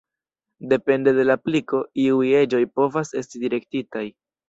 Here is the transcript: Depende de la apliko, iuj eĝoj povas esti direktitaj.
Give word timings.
Depende 0.71 1.11
de 1.19 1.27
la 1.27 1.35
apliko, 1.41 1.83
iuj 2.07 2.33
eĝoj 2.43 2.65
povas 2.81 3.17
esti 3.25 3.47
direktitaj. 3.49 4.09